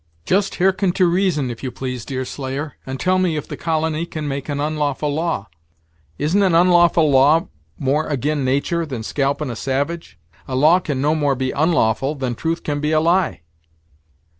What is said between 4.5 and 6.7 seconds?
onlawful law? Isn't an